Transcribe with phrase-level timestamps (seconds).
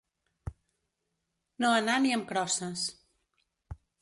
[1.65, 2.89] No anar ni amb crosses.